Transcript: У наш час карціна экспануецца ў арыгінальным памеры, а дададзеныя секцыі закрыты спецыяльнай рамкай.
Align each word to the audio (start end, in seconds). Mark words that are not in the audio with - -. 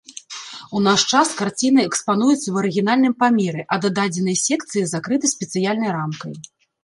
У 0.77 0.79
наш 0.85 1.01
час 1.17 1.27
карціна 1.41 1.81
экспануецца 1.89 2.39
ў 2.49 2.53
арыгінальным 2.63 3.13
памеры, 3.21 3.61
а 3.75 3.79
дададзеныя 3.85 4.37
секцыі 4.47 4.87
закрыты 4.95 5.25
спецыяльнай 5.35 5.91
рамкай. 6.01 6.33